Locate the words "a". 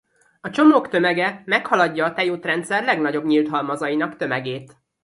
0.41-0.49, 2.05-2.13